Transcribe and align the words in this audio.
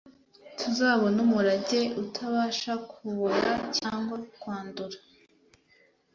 tuzabone 0.57 1.17
umurage 1.27 1.81
utabasha 2.03 2.73
kubora 2.91 3.51
cyangwa 3.77 4.15
kwandura 4.39 4.97